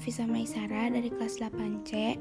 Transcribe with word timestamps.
Nafisa 0.00 0.24
Maisara 0.24 0.88
dari 0.88 1.12
kelas 1.12 1.44
8C, 1.44 2.16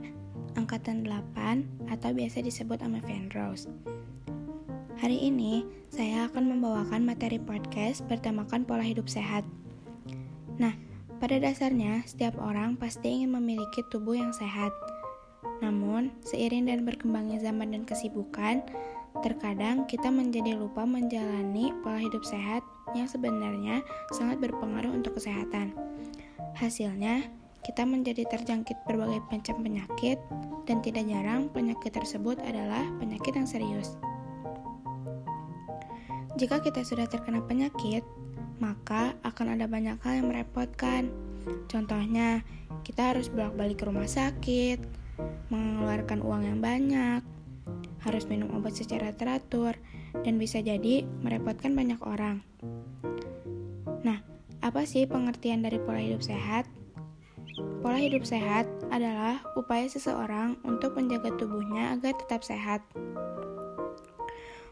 angkatan 0.59 1.07
8 1.07 1.87
atau 1.87 2.11
biasa 2.11 2.43
disebut 2.43 2.83
Ame 2.83 2.99
Rose. 3.31 3.71
Hari 4.99 5.15
ini, 5.15 5.63
saya 5.87 6.27
akan 6.27 6.51
membawakan 6.51 7.07
materi 7.07 7.39
podcast 7.39 8.03
bertemakan 8.11 8.67
pola 8.67 8.83
hidup 8.83 9.07
sehat. 9.07 9.47
Nah, 10.59 10.75
pada 11.23 11.39
dasarnya, 11.39 12.03
setiap 12.03 12.35
orang 12.43 12.75
pasti 12.75 13.23
ingin 13.23 13.31
memiliki 13.39 13.79
tubuh 13.87 14.19
yang 14.19 14.35
sehat. 14.35 14.75
Namun, 15.63 16.11
seiring 16.27 16.67
dan 16.67 16.83
berkembangnya 16.83 17.39
zaman 17.39 17.71
dan 17.71 17.87
kesibukan, 17.87 18.59
terkadang 19.23 19.87
kita 19.87 20.11
menjadi 20.11 20.59
lupa 20.59 20.83
menjalani 20.83 21.71
pola 21.79 22.03
hidup 22.03 22.27
sehat 22.27 22.59
yang 22.91 23.07
sebenarnya 23.07 23.79
sangat 24.11 24.43
berpengaruh 24.43 24.91
untuk 24.91 25.15
kesehatan. 25.15 25.71
Hasilnya, 26.59 27.38
kita 27.65 27.83
menjadi 27.83 28.25
terjangkit 28.25 28.87
berbagai 28.87 29.23
macam 29.29 29.55
penyakit, 29.61 30.17
dan 30.69 30.79
tidak 30.85 31.05
jarang 31.09 31.49
penyakit 31.49 31.91
tersebut 31.91 32.39
adalah 32.45 32.85
penyakit 33.01 33.33
yang 33.35 33.49
serius. 33.49 33.97
Jika 36.39 36.63
kita 36.63 36.87
sudah 36.87 37.09
terkena 37.09 37.43
penyakit, 37.43 38.05
maka 38.63 39.11
akan 39.27 39.59
ada 39.59 39.67
banyak 39.67 39.99
hal 39.99 40.23
yang 40.23 40.31
merepotkan. 40.31 41.11
Contohnya, 41.67 42.47
kita 42.87 43.11
harus 43.11 43.27
bolak-balik 43.27 43.81
ke 43.81 43.85
rumah 43.87 44.07
sakit, 44.07 44.79
mengeluarkan 45.51 46.23
uang 46.23 46.41
yang 46.47 46.59
banyak, 46.63 47.21
harus 48.05 48.23
minum 48.31 48.55
obat 48.55 48.77
secara 48.77 49.11
teratur, 49.11 49.75
dan 50.23 50.39
bisa 50.39 50.63
jadi 50.63 51.03
merepotkan 51.25 51.75
banyak 51.75 51.99
orang. 52.07 52.39
Nah, 54.07 54.23
apa 54.63 54.87
sih 54.87 55.03
pengertian 55.09 55.59
dari 55.59 55.75
pola 55.81 55.99
hidup 55.99 56.23
sehat? 56.23 56.78
Pola 57.79 57.99
hidup 57.99 58.27
sehat 58.27 58.67
adalah 58.91 59.39
upaya 59.55 59.87
seseorang 59.87 60.59
untuk 60.67 60.95
menjaga 60.99 61.31
tubuhnya 61.39 61.95
agar 61.95 62.15
tetap 62.19 62.43
sehat. 62.43 62.83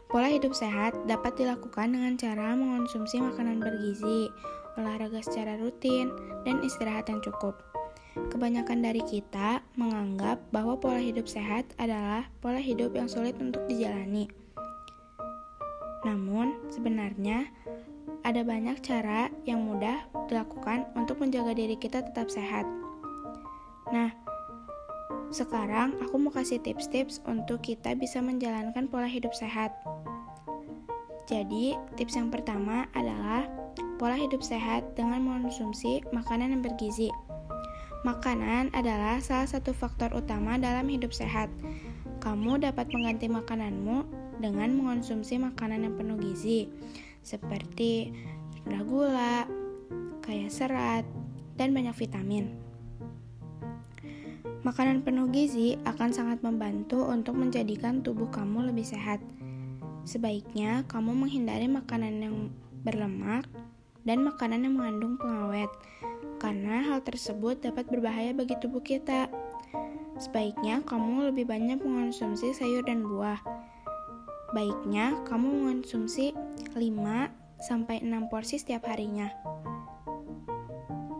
Pola 0.08 0.32
hidup 0.32 0.56
sehat 0.56 0.96
dapat 1.04 1.36
dilakukan 1.36 1.92
dengan 1.92 2.16
cara 2.16 2.56
mengonsumsi 2.56 3.20
makanan 3.20 3.60
bergizi, 3.60 4.32
olahraga 4.80 5.20
secara 5.20 5.60
rutin, 5.60 6.08
dan 6.48 6.64
istirahat 6.64 7.12
yang 7.12 7.20
cukup. 7.20 7.60
Kebanyakan 8.32 8.82
dari 8.82 9.04
kita 9.04 9.60
menganggap 9.76 10.40
bahwa 10.50 10.80
pola 10.80 10.98
hidup 10.98 11.28
sehat 11.28 11.68
adalah 11.76 12.26
pola 12.40 12.58
hidup 12.58 12.96
yang 12.96 13.06
sulit 13.06 13.36
untuk 13.36 13.62
dijalani. 13.68 14.26
Namun, 16.08 16.56
sebenarnya 16.72 17.52
ada 18.24 18.42
banyak 18.42 18.80
cara 18.82 19.30
yang 19.46 19.62
mudah 19.66 20.06
dilakukan 20.26 20.86
untuk 20.98 21.18
menjaga 21.22 21.54
diri 21.54 21.74
kita 21.78 22.02
tetap 22.02 22.30
sehat. 22.30 22.66
Nah, 23.90 24.12
sekarang 25.28 25.96
aku 26.00 26.16
mau 26.16 26.32
kasih 26.32 26.60
tips-tips 26.60 27.20
untuk 27.28 27.60
kita 27.60 27.92
bisa 27.92 28.24
menjalankan 28.24 28.88
pola 28.88 29.08
hidup 29.08 29.36
sehat. 29.36 29.76
Jadi, 31.28 31.76
tips 32.00 32.16
yang 32.16 32.32
pertama 32.32 32.88
adalah 32.96 33.44
pola 34.00 34.16
hidup 34.16 34.40
sehat 34.40 34.96
dengan 34.96 35.20
mengonsumsi 35.20 36.00
makanan 36.14 36.56
yang 36.56 36.62
bergizi. 36.64 37.12
Makanan 38.06 38.72
adalah 38.72 39.20
salah 39.20 39.44
satu 39.44 39.74
faktor 39.74 40.14
utama 40.14 40.56
dalam 40.56 40.88
hidup 40.88 41.12
sehat. 41.12 41.50
Kamu 42.22 42.62
dapat 42.62 42.88
mengganti 42.94 43.28
makananmu 43.28 44.06
dengan 44.38 44.70
mengonsumsi 44.78 45.36
makanan 45.36 45.84
yang 45.84 45.94
penuh 45.98 46.16
gizi, 46.16 46.70
seperti 47.28 48.16
rendah 48.64 48.84
gula, 48.88 49.36
kaya 50.24 50.48
serat, 50.48 51.04
dan 51.60 51.76
banyak 51.76 51.92
vitamin. 51.92 52.56
Makanan 54.64 55.04
penuh 55.04 55.28
gizi 55.28 55.76
akan 55.84 56.10
sangat 56.10 56.40
membantu 56.40 57.04
untuk 57.04 57.36
menjadikan 57.36 58.00
tubuh 58.00 58.32
kamu 58.32 58.72
lebih 58.72 58.88
sehat. 58.88 59.20
Sebaiknya 60.08 60.88
kamu 60.88 61.12
menghindari 61.12 61.68
makanan 61.68 62.24
yang 62.24 62.36
berlemak 62.80 63.44
dan 64.08 64.24
makanan 64.24 64.64
yang 64.64 64.74
mengandung 64.80 65.20
pengawet, 65.20 65.68
karena 66.40 66.80
hal 66.80 67.04
tersebut 67.04 67.60
dapat 67.60 67.84
berbahaya 67.92 68.32
bagi 68.32 68.56
tubuh 68.56 68.80
kita. 68.80 69.28
Sebaiknya 70.18 70.82
kamu 70.82 71.30
lebih 71.30 71.46
banyak 71.46 71.78
mengonsumsi 71.78 72.50
sayur 72.56 72.82
dan 72.82 73.06
buah. 73.06 73.38
Baiknya 74.56 75.12
kamu 75.28 75.44
mengonsumsi 75.44 76.32
5 76.78 77.58
sampai 77.58 78.00
6 78.06 78.30
porsi 78.30 78.62
setiap 78.62 78.86
harinya. 78.86 79.28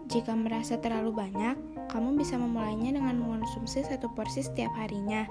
Jika 0.08 0.32
merasa 0.32 0.80
terlalu 0.80 1.12
banyak, 1.12 1.58
kamu 1.92 2.16
bisa 2.16 2.38
memulainya 2.40 2.96
dengan 2.96 3.18
mengonsumsi 3.20 3.84
satu 3.84 4.08
porsi 4.14 4.40
setiap 4.46 4.72
harinya. 4.78 5.28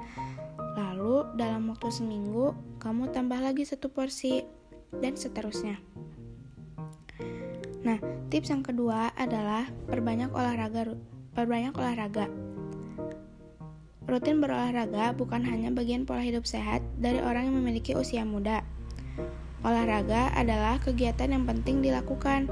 Lalu, 0.77 1.33
dalam 1.33 1.71
waktu 1.73 1.89
seminggu, 1.89 2.53
kamu 2.77 3.09
tambah 3.09 3.41
lagi 3.41 3.65
satu 3.65 3.89
porsi, 3.89 4.45
dan 4.93 5.17
seterusnya. 5.19 5.75
Nah, 7.83 7.99
tips 8.27 8.51
yang 8.51 8.63
kedua 8.63 9.11
adalah 9.15 9.67
perbanyak 9.87 10.31
olahraga. 10.31 10.95
Perbanyak 11.35 11.73
olahraga. 11.77 12.27
Rutin 14.07 14.39
berolahraga 14.39 15.11
bukan 15.11 15.43
hanya 15.43 15.67
bagian 15.67 16.07
pola 16.07 16.23
hidup 16.23 16.47
sehat 16.47 16.79
dari 16.95 17.19
orang 17.19 17.51
yang 17.51 17.55
memiliki 17.59 17.91
usia 17.91 18.23
muda. 18.23 18.63
Olahraga 19.65 20.29
adalah 20.37 20.77
kegiatan 20.81 21.33
yang 21.33 21.45
penting 21.49 21.81
dilakukan 21.81 22.49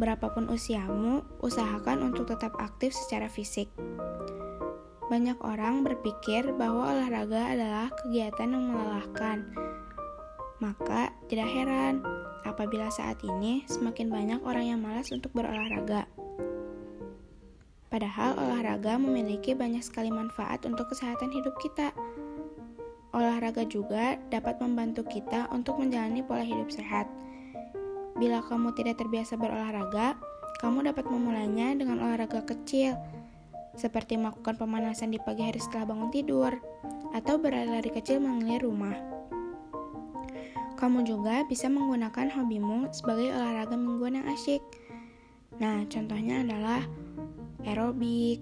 Berapapun 0.00 0.48
usiamu, 0.48 1.20
usahakan 1.44 2.10
untuk 2.10 2.32
tetap 2.32 2.56
aktif 2.56 2.96
secara 2.96 3.28
fisik. 3.28 3.68
Banyak 5.12 5.36
orang 5.44 5.84
berpikir 5.84 6.48
bahwa 6.56 6.90
olahraga 6.96 7.52
adalah 7.52 7.86
kegiatan 8.00 8.50
yang 8.50 8.72
melelahkan. 8.72 9.52
Maka, 10.64 11.12
tidak 11.28 11.46
heran 11.52 12.00
apabila 12.42 12.88
saat 12.88 13.20
ini 13.20 13.62
semakin 13.68 14.08
banyak 14.08 14.40
orang 14.42 14.74
yang 14.74 14.80
malas 14.80 15.12
untuk 15.12 15.30
berolahraga. 15.36 16.08
Padahal 17.92 18.40
olahraga 18.40 18.96
memiliki 18.96 19.52
banyak 19.52 19.84
sekali 19.84 20.08
manfaat 20.08 20.64
untuk 20.64 20.88
kesehatan 20.88 21.28
hidup 21.28 21.52
kita. 21.60 21.92
Olahraga 23.12 23.68
juga 23.68 24.16
dapat 24.32 24.56
membantu 24.60 25.04
kita 25.04 25.48
untuk 25.52 25.76
menjalani 25.80 26.24
pola 26.24 26.44
hidup 26.44 26.72
sehat 26.72 27.04
Bila 28.22 28.44
kamu 28.44 28.70
tidak 28.76 29.00
terbiasa 29.00 29.40
berolahraga, 29.40 30.14
kamu 30.60 30.92
dapat 30.92 31.08
memulainya 31.08 31.74
dengan 31.74 31.98
olahraga 31.98 32.44
kecil, 32.44 32.94
seperti 33.74 34.20
melakukan 34.20 34.54
pemanasan 34.60 35.10
di 35.10 35.18
pagi 35.18 35.42
hari 35.42 35.58
setelah 35.58 35.90
bangun 35.90 36.12
tidur, 36.12 36.52
atau 37.16 37.40
berlari 37.40 37.88
kecil 37.88 38.20
mengelilingi 38.20 38.62
rumah. 38.62 38.96
Kamu 40.76 41.02
juga 41.02 41.46
bisa 41.50 41.66
menggunakan 41.66 42.30
hobimu 42.36 42.94
sebagai 42.94 43.32
olahraga 43.32 43.74
mingguan 43.74 44.22
yang 44.22 44.26
asyik. 44.30 44.62
Nah, 45.58 45.82
contohnya 45.90 46.46
adalah 46.46 46.86
aerobik, 47.66 48.38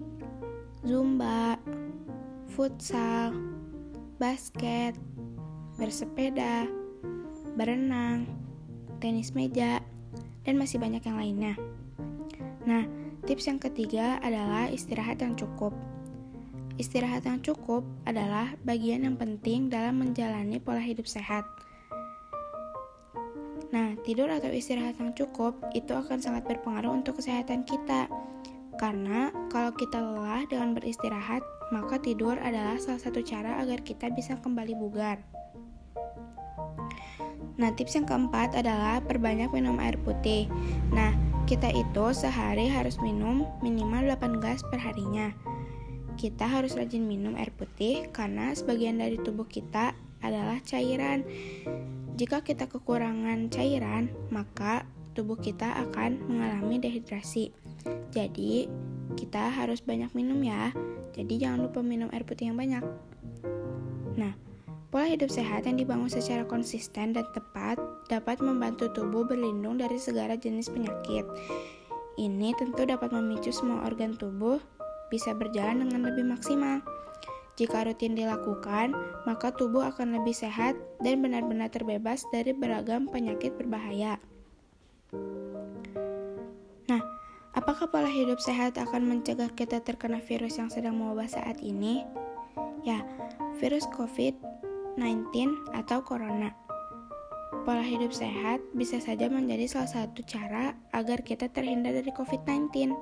zumba, 0.85 1.57
futsal, 2.53 3.33
basket, 4.21 4.93
bersepeda, 5.81 6.69
berenang, 7.57 8.29
tenis 9.01 9.33
meja, 9.33 9.81
dan 10.45 10.61
masih 10.61 10.77
banyak 10.77 11.01
yang 11.01 11.17
lainnya. 11.17 11.53
Nah, 12.69 12.85
tips 13.25 13.49
yang 13.49 13.57
ketiga 13.57 14.21
adalah 14.21 14.69
istirahat 14.69 15.25
yang 15.25 15.33
cukup. 15.33 15.73
Istirahat 16.77 17.25
yang 17.25 17.41
cukup 17.41 17.81
adalah 18.05 18.53
bagian 18.61 19.09
yang 19.09 19.17
penting 19.17 19.73
dalam 19.73 19.97
menjalani 19.97 20.61
pola 20.61 20.81
hidup 20.81 21.09
sehat. 21.09 21.41
Nah, 23.73 23.97
tidur 24.05 24.29
atau 24.29 24.53
istirahat 24.53 25.01
yang 25.01 25.17
cukup 25.17 25.57
itu 25.73 25.97
akan 25.97 26.21
sangat 26.21 26.45
berpengaruh 26.45 26.93
untuk 26.93 27.17
kesehatan 27.17 27.65
kita. 27.65 28.05
Karena 28.77 29.33
kalau 29.49 29.73
kita 29.73 29.97
lelah 29.97 30.45
dengan 30.45 30.77
beristirahat, 30.77 31.41
maka 31.71 31.97
tidur 31.97 32.35
adalah 32.37 32.77
salah 32.77 32.99
satu 32.99 33.23
cara 33.23 33.63
agar 33.63 33.81
kita 33.81 34.11
bisa 34.11 34.37
kembali 34.37 34.75
bugar. 34.75 35.23
Nah, 37.57 37.69
tips 37.73 37.95
yang 37.95 38.07
keempat 38.07 38.57
adalah 38.57 38.99
perbanyak 39.05 39.51
minum 39.55 39.79
air 39.79 39.95
putih. 40.01 40.51
Nah, 40.91 41.15
kita 41.45 41.71
itu 41.71 42.05
sehari 42.15 42.67
harus 42.67 42.97
minum 42.99 43.47
minimal 43.59 44.07
8 44.07 44.41
gelas 44.41 44.61
per 44.67 44.79
harinya. 44.81 45.29
Kita 46.17 46.45
harus 46.49 46.73
rajin 46.77 47.07
minum 47.07 47.37
air 47.39 47.53
putih 47.55 48.09
karena 48.11 48.53
sebagian 48.53 48.99
dari 48.99 49.17
tubuh 49.21 49.47
kita 49.47 49.95
adalah 50.21 50.57
cairan. 50.65 51.25
Jika 52.17 52.45
kita 52.45 52.69
kekurangan 52.69 53.49
cairan, 53.49 54.13
maka 54.29 54.85
tubuh 55.17 55.37
kita 55.37 55.75
akan 55.89 56.23
mengalami 56.29 56.77
dehidrasi. 56.77 57.49
Jadi, 58.13 58.69
kita 59.17 59.51
harus 59.51 59.81
banyak 59.83 60.13
minum 60.17 60.39
ya. 60.41 60.71
Jadi, 61.11 61.33
jangan 61.41 61.67
lupa 61.67 61.79
minum 61.83 62.07
air 62.15 62.23
putih 62.23 62.49
yang 62.51 62.57
banyak. 62.57 62.83
Nah, 64.15 64.33
Pola 64.91 65.07
hidup 65.07 65.31
sehat 65.31 65.63
yang 65.63 65.79
dibangun 65.79 66.11
secara 66.11 66.43
konsisten 66.43 67.15
dan 67.15 67.23
tepat 67.31 67.79
dapat 68.11 68.43
membantu 68.43 68.91
tubuh 68.91 69.23
berlindung 69.23 69.79
dari 69.79 69.95
segala 69.95 70.35
jenis 70.35 70.67
penyakit. 70.67 71.23
Ini 72.19 72.51
tentu 72.59 72.83
dapat 72.83 73.15
memicu 73.15 73.55
semua 73.55 73.87
organ 73.87 74.19
tubuh 74.19 74.59
bisa 75.07 75.31
berjalan 75.31 75.87
dengan 75.87 76.11
lebih 76.11 76.27
maksimal. 76.27 76.83
Jika 77.55 77.87
rutin 77.87 78.19
dilakukan, 78.19 78.91
maka 79.23 79.55
tubuh 79.55 79.87
akan 79.95 80.19
lebih 80.19 80.35
sehat 80.35 80.75
dan 80.99 81.23
benar-benar 81.23 81.71
terbebas 81.71 82.27
dari 82.35 82.51
beragam 82.51 83.07
penyakit 83.07 83.55
berbahaya. 83.55 84.19
Nah, 86.91 86.99
apakah 87.53 87.91
pola 87.91 88.07
hidup 88.07 88.39
sehat 88.39 88.79
akan 88.79 89.07
mencegah 89.07 89.51
kita 89.53 89.83
terkena 89.83 90.23
virus 90.23 90.57
yang 90.59 90.71
sedang 90.71 90.99
mewabah 90.99 91.27
saat 91.27 91.59
ini? 91.59 92.03
Ya, 92.81 93.03
virus 93.59 93.85
COVID-19 93.95 94.97
atau 95.75 96.01
corona. 96.01 96.55
Pola 97.61 97.83
hidup 97.83 98.09
sehat 98.15 98.63
bisa 98.73 98.97
saja 98.97 99.29
menjadi 99.29 99.67
salah 99.69 99.91
satu 99.91 100.23
cara 100.25 100.73
agar 100.95 101.21
kita 101.21 101.51
terhindar 101.51 101.93
dari 101.93 102.09
COVID-19. 102.09 102.95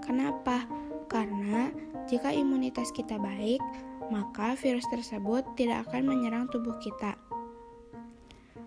Kenapa? 0.00 0.64
Karena 1.10 1.68
jika 2.06 2.30
imunitas 2.30 2.94
kita 2.94 3.18
baik, 3.18 3.60
maka 4.08 4.54
virus 4.54 4.86
tersebut 4.88 5.42
tidak 5.58 5.90
akan 5.90 6.06
menyerang 6.14 6.46
tubuh 6.48 6.78
kita. 6.78 7.18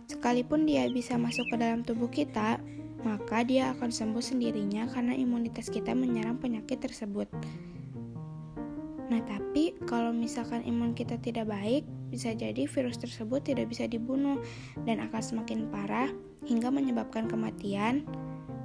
Sekalipun 0.10 0.68
dia 0.68 0.90
bisa 0.92 1.16
masuk 1.16 1.48
ke 1.48 1.56
dalam 1.56 1.86
tubuh 1.86 2.12
kita, 2.12 2.60
maka 3.04 3.48
dia 3.48 3.72
akan 3.76 3.90
sembuh 3.92 4.24
sendirinya 4.24 4.88
karena 4.92 5.16
imunitas 5.16 5.72
kita 5.72 5.96
menyerang 5.96 6.40
penyakit 6.40 6.84
tersebut. 6.84 7.32
Nah, 9.10 9.22
tapi 9.26 9.74
kalau 9.90 10.14
misalkan 10.14 10.62
imun 10.62 10.94
kita 10.94 11.18
tidak 11.18 11.50
baik, 11.50 11.88
bisa 12.14 12.34
jadi 12.38 12.70
virus 12.70 13.02
tersebut 13.02 13.42
tidak 13.42 13.70
bisa 13.70 13.90
dibunuh 13.90 14.38
dan 14.86 15.02
akan 15.02 15.22
semakin 15.22 15.66
parah 15.70 16.10
hingga 16.46 16.70
menyebabkan 16.70 17.26
kematian 17.26 18.06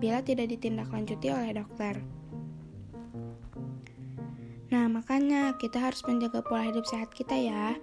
bila 0.05 0.21
tidak 0.21 0.53
ditindaklanjuti 0.53 1.33
oleh 1.33 1.57
dokter. 1.57 1.97
Nah, 4.69 4.91
makanya 4.91 5.55
kita 5.57 5.81
harus 5.81 6.03
menjaga 6.05 6.45
pola 6.45 6.67
hidup 6.69 6.85
sehat 6.85 7.09
kita 7.15 7.33
ya. 7.33 7.79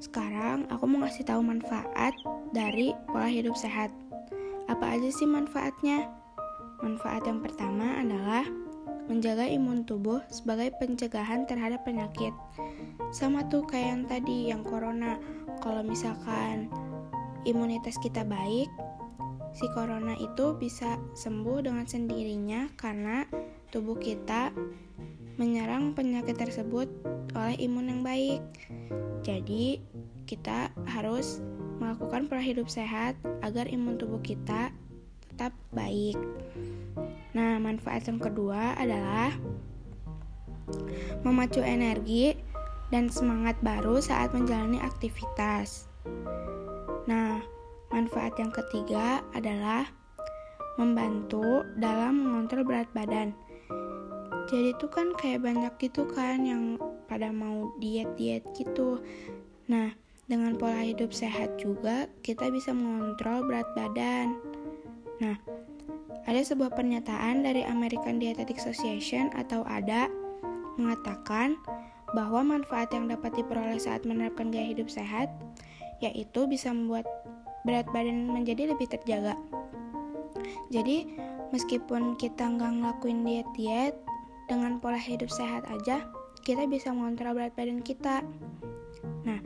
Sekarang 0.00 0.64
aku 0.72 0.88
mau 0.88 1.04
ngasih 1.04 1.28
tahu 1.28 1.44
manfaat 1.44 2.16
dari 2.50 2.96
pola 3.12 3.28
hidup 3.28 3.54
sehat. 3.54 3.92
Apa 4.80 4.96
aja 4.96 5.12
sih 5.12 5.28
manfaatnya? 5.28 6.08
Manfaat 6.80 7.28
yang 7.28 7.44
pertama 7.44 8.00
adalah 8.00 8.48
menjaga 9.12 9.44
imun 9.44 9.84
tubuh 9.84 10.24
sebagai 10.32 10.72
pencegahan 10.80 11.44
terhadap 11.44 11.84
penyakit. 11.84 12.32
Sama 13.12 13.44
tuh 13.52 13.60
kayak 13.68 13.88
yang 13.92 14.04
tadi, 14.08 14.38
yang 14.48 14.64
corona. 14.64 15.20
Kalau 15.60 15.84
misalkan 15.84 16.72
imunitas 17.44 18.00
kita 18.00 18.24
baik, 18.24 18.72
si 19.52 19.68
corona 19.76 20.16
itu 20.16 20.56
bisa 20.56 20.96
sembuh 21.12 21.60
dengan 21.60 21.84
sendirinya 21.84 22.72
karena 22.80 23.28
tubuh 23.68 24.00
kita 24.00 24.48
menyerang 25.36 25.92
penyakit 25.92 26.40
tersebut 26.40 26.88
oleh 27.36 27.56
imun 27.60 27.92
yang 27.92 28.00
baik. 28.00 28.40
Jadi, 29.28 29.84
kita 30.24 30.72
harus 30.88 31.44
melakukan 31.80 32.28
pola 32.28 32.44
hidup 32.44 32.68
sehat 32.68 33.16
agar 33.40 33.64
imun 33.66 33.96
tubuh 33.96 34.20
kita 34.20 34.70
tetap 35.24 35.56
baik. 35.72 36.20
Nah, 37.32 37.56
manfaat 37.56 38.04
yang 38.04 38.20
kedua 38.20 38.76
adalah 38.76 39.32
memacu 41.24 41.64
energi 41.64 42.36
dan 42.92 43.08
semangat 43.08 43.56
baru 43.64 43.98
saat 43.98 44.36
menjalani 44.36 44.78
aktivitas. 44.78 45.88
Nah, 47.08 47.40
manfaat 47.88 48.36
yang 48.36 48.52
ketiga 48.52 49.24
adalah 49.32 49.88
membantu 50.76 51.64
dalam 51.80 52.20
mengontrol 52.20 52.62
berat 52.62 52.86
badan 52.94 53.32
jadi 54.50 54.74
tuh 54.82 54.90
kan 54.90 55.14
kayak 55.14 55.46
banyak 55.46 55.70
gitu 55.78 56.10
kan 56.10 56.42
yang 56.42 56.74
pada 57.06 57.30
mau 57.30 57.70
diet-diet 57.78 58.42
gitu 58.58 58.98
nah 59.70 59.94
dengan 60.30 60.54
pola 60.54 60.86
hidup 60.86 61.10
sehat 61.10 61.58
juga 61.58 62.06
kita 62.22 62.46
bisa 62.54 62.70
mengontrol 62.70 63.42
berat 63.42 63.66
badan 63.74 64.38
nah 65.18 65.34
ada 66.30 66.40
sebuah 66.46 66.70
pernyataan 66.78 67.42
dari 67.42 67.66
American 67.66 68.22
Dietetic 68.22 68.62
Association 68.62 69.34
atau 69.34 69.66
ADA 69.66 70.06
mengatakan 70.78 71.58
bahwa 72.14 72.46
manfaat 72.46 72.94
yang 72.94 73.10
dapat 73.10 73.34
diperoleh 73.34 73.82
saat 73.82 74.06
menerapkan 74.06 74.54
gaya 74.54 74.70
hidup 74.70 74.86
sehat 74.86 75.26
yaitu 75.98 76.46
bisa 76.46 76.70
membuat 76.70 77.04
berat 77.64 77.84
badan 77.92 78.32
menjadi 78.32 78.72
lebih 78.72 78.88
terjaga. 78.88 79.36
Jadi, 80.72 81.12
meskipun 81.52 82.16
kita 82.16 82.48
nggak 82.48 82.72
ngelakuin 82.80 83.20
diet-diet, 83.20 83.94
dengan 84.48 84.82
pola 84.82 84.98
hidup 84.98 85.30
sehat 85.30 85.62
aja, 85.70 86.02
kita 86.42 86.66
bisa 86.66 86.90
mengontrol 86.90 87.36
berat 87.36 87.54
badan 87.54 87.84
kita. 87.84 88.24
Nah, 89.22 89.38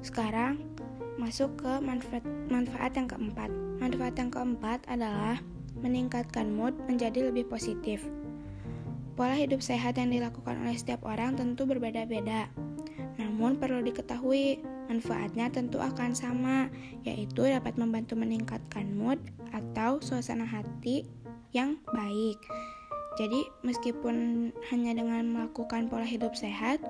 sekarang 0.00 0.60
masuk 1.20 1.52
ke 1.60 1.72
manfaat, 1.84 2.24
manfaat 2.48 2.92
yang 2.96 3.08
keempat. 3.08 3.50
Manfaat 3.80 4.14
yang 4.16 4.30
keempat 4.32 4.80
adalah 4.88 5.36
meningkatkan 5.80 6.48
mood 6.48 6.72
menjadi 6.88 7.28
lebih 7.28 7.48
positif. 7.48 8.04
Pola 9.16 9.36
hidup 9.36 9.60
sehat 9.60 10.00
yang 10.00 10.08
dilakukan 10.08 10.56
oleh 10.64 10.76
setiap 10.76 11.04
orang 11.04 11.36
tentu 11.36 11.68
berbeda-beda. 11.68 12.48
Namun 13.20 13.60
perlu 13.60 13.84
diketahui, 13.84 14.64
manfaatnya 14.88 15.52
tentu 15.52 15.76
akan 15.76 16.16
sama, 16.16 16.72
yaitu 17.04 17.44
dapat 17.44 17.76
membantu 17.76 18.16
meningkatkan 18.16 18.88
mood 18.96 19.20
atau 19.52 20.00
suasana 20.00 20.48
hati 20.48 21.04
yang 21.52 21.76
baik. 21.92 22.40
Jadi, 23.20 23.44
meskipun 23.60 24.48
hanya 24.72 24.96
dengan 24.96 25.28
melakukan 25.28 25.92
pola 25.92 26.08
hidup 26.08 26.32
sehat, 26.32 26.80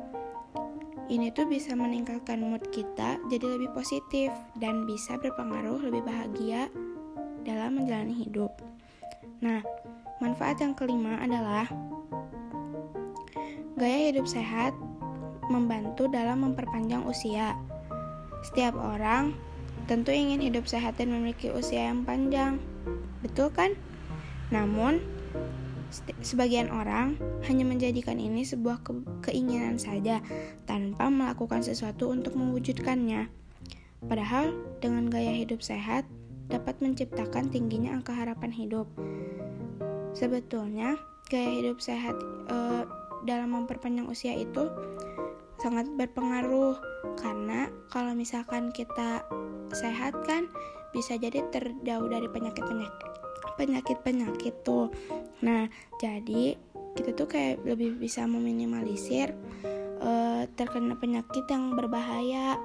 ini 1.10 1.34
tuh 1.34 1.50
bisa 1.50 1.74
meningkatkan 1.74 2.38
mood 2.38 2.62
kita 2.70 3.18
jadi 3.26 3.58
lebih 3.58 3.74
positif 3.74 4.30
dan 4.62 4.86
bisa 4.86 5.18
berpengaruh 5.18 5.82
lebih 5.82 6.06
bahagia 6.06 6.70
dalam 7.42 7.82
menjalani 7.82 8.14
hidup. 8.14 8.54
Nah, 9.42 9.58
manfaat 10.22 10.62
yang 10.62 10.78
kelima 10.78 11.18
adalah 11.18 11.66
gaya 13.74 14.14
hidup 14.14 14.30
sehat 14.30 14.70
membantu 15.50 16.06
dalam 16.06 16.46
memperpanjang 16.46 17.02
usia. 17.02 17.58
Setiap 18.46 18.78
orang 18.78 19.34
tentu 19.90 20.14
ingin 20.14 20.38
hidup 20.38 20.70
sehat 20.70 20.94
dan 20.94 21.10
memiliki 21.10 21.50
usia 21.50 21.90
yang 21.90 22.06
panjang. 22.06 22.62
Betul 23.26 23.50
kan? 23.50 23.74
Namun, 24.54 25.02
Sebagian 26.22 26.70
orang 26.70 27.18
hanya 27.50 27.66
menjadikan 27.66 28.16
ini 28.22 28.46
sebuah 28.46 28.86
ke 28.86 28.92
keinginan 29.26 29.76
saja 29.76 30.22
tanpa 30.64 31.10
melakukan 31.10 31.66
sesuatu 31.66 32.10
untuk 32.14 32.38
mewujudkannya. 32.38 33.26
Padahal 34.06 34.54
dengan 34.80 35.10
gaya 35.10 35.34
hidup 35.34 35.60
sehat 35.60 36.06
dapat 36.50 36.78
menciptakan 36.82 37.50
tingginya 37.50 37.98
angka 37.98 38.14
harapan 38.14 38.54
hidup. 38.54 38.86
Sebetulnya 40.14 40.98
gaya 41.30 41.50
hidup 41.62 41.78
sehat 41.78 42.16
e, 42.50 42.56
dalam 43.28 43.54
memperpanjang 43.54 44.10
usia 44.10 44.34
itu 44.34 44.66
sangat 45.60 45.86
berpengaruh 45.94 46.80
karena 47.20 47.68
kalau 47.92 48.16
misalkan 48.16 48.72
kita 48.72 49.22
sehat 49.70 50.16
kan 50.24 50.48
bisa 50.90 51.14
jadi 51.20 51.44
terjauh 51.54 52.08
dari 52.10 52.26
penyakit-penyakit 52.26 53.10
penyakit-penyakit 53.60 54.64
tuh. 54.64 54.88
Nah, 55.40 55.68
jadi 55.96 56.56
kita 56.96 57.16
tuh 57.16 57.28
kayak 57.30 57.64
lebih 57.64 57.96
bisa 57.96 58.26
meminimalisir 58.28 59.32
uh, 60.02 60.44
terkena 60.58 60.96
penyakit 60.98 61.46
yang 61.48 61.72
berbahaya 61.76 62.58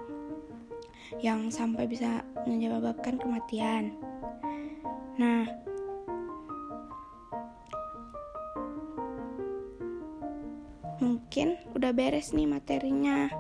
yang 1.24 1.48
sampai 1.54 1.88
bisa 1.88 2.26
menyebabkan 2.44 3.16
kematian. 3.22 3.96
Nah, 5.16 5.48
mungkin 11.00 11.56
udah 11.72 11.96
beres 11.96 12.36
nih 12.36 12.50
materinya. 12.50 13.32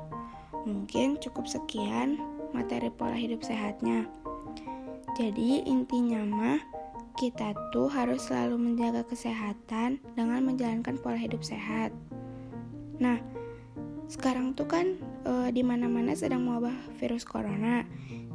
Mungkin 0.65 1.21
cukup 1.21 1.45
sekian 1.45 2.17
materi 2.55 2.89
pola 2.89 3.17
hidup 3.17 3.43
sehatnya. 3.43 4.07
Jadi 5.15 5.63
intinya 5.67 6.23
mah 6.23 6.59
kita 7.15 7.55
tuh 7.71 7.87
harus 7.87 8.27
selalu 8.27 8.59
menjaga 8.59 9.07
kesehatan 9.07 10.03
dengan 10.19 10.43
menjalankan 10.43 10.99
pola 10.99 11.15
hidup 11.15 11.39
sehat. 11.41 11.95
Nah, 12.99 13.19
sekarang 14.05 14.53
tuh 14.53 14.67
kan 14.67 14.99
e, 15.23 15.49
di 15.55 15.63
mana-mana 15.63 16.13
sedang 16.13 16.43
mewabah 16.45 16.75
virus 16.99 17.25
corona. 17.25 17.87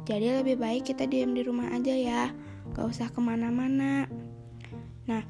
Jadi 0.03 0.33
lebih 0.33 0.57
baik 0.57 0.91
kita 0.91 1.05
diam 1.05 1.37
di 1.37 1.45
rumah 1.45 1.69
aja 1.71 1.93
ya, 1.93 2.33
gak 2.73 2.89
usah 2.89 3.07
ke 3.13 3.21
mana-mana. 3.21 4.09
Nah, 5.05 5.23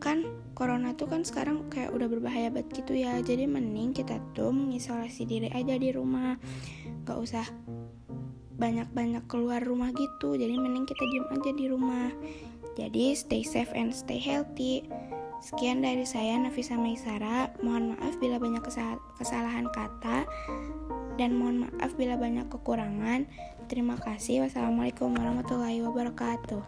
kan 0.00 0.24
corona 0.56 0.96
tuh 0.96 1.06
kan 1.12 1.22
sekarang 1.22 1.68
kayak 1.70 1.92
udah 1.92 2.08
berbahaya 2.08 2.48
banget 2.48 2.82
gitu 2.82 2.96
ya. 2.96 3.20
Jadi 3.20 3.44
mending 3.44 3.92
kita 3.92 4.18
tuh 4.32 4.50
mengisolasi 4.50 5.28
diri 5.28 5.48
aja 5.52 5.76
di 5.76 5.92
rumah, 5.92 6.40
gak 7.04 7.18
usah 7.20 7.46
banyak-banyak 8.58 9.28
keluar 9.30 9.62
rumah 9.62 9.94
gitu. 9.94 10.34
Jadi 10.34 10.56
mending 10.58 10.88
kita 10.88 11.04
diam 11.06 11.26
aja 11.30 11.50
di 11.54 11.64
rumah. 11.70 12.10
Jadi 12.78 13.18
stay 13.18 13.42
safe 13.42 13.74
and 13.74 13.90
stay 13.90 14.22
healthy. 14.22 14.86
Sekian 15.42 15.82
dari 15.82 16.06
saya 16.06 16.38
Nafisa 16.38 16.78
Maisara. 16.78 17.50
Mohon 17.58 17.98
maaf 17.98 18.14
bila 18.22 18.38
banyak 18.38 18.62
kesalahan 19.18 19.66
kata 19.74 20.22
dan 21.18 21.34
mohon 21.34 21.66
maaf 21.66 21.98
bila 21.98 22.14
banyak 22.14 22.46
kekurangan. 22.46 23.26
Terima 23.66 23.98
kasih. 23.98 24.46
Wassalamualaikum 24.46 25.10
warahmatullahi 25.12 25.82
wabarakatuh. 25.82 26.62